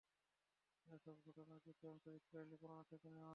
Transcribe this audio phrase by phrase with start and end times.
[0.87, 3.29] এসব ঘটনার কিছু অংশ ইসরাঈলী বর্ণনা থেকে নেয়া।